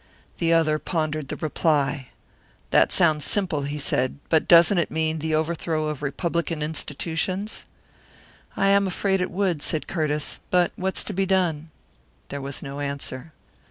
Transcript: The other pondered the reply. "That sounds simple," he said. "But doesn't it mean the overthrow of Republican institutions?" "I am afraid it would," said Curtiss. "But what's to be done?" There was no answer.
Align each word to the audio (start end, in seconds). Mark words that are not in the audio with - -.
The 0.39 0.51
other 0.51 0.79
pondered 0.79 1.27
the 1.27 1.35
reply. 1.35 2.07
"That 2.71 2.91
sounds 2.91 3.23
simple," 3.23 3.61
he 3.65 3.77
said. 3.77 4.17
"But 4.29 4.47
doesn't 4.47 4.79
it 4.79 4.89
mean 4.89 5.19
the 5.19 5.35
overthrow 5.35 5.89
of 5.89 6.01
Republican 6.01 6.63
institutions?" 6.63 7.65
"I 8.57 8.69
am 8.69 8.87
afraid 8.87 9.21
it 9.21 9.29
would," 9.29 9.61
said 9.61 9.85
Curtiss. 9.85 10.39
"But 10.49 10.71
what's 10.75 11.03
to 11.03 11.13
be 11.13 11.27
done?" 11.27 11.69
There 12.29 12.41
was 12.41 12.63
no 12.63 12.79
answer. 12.79 13.31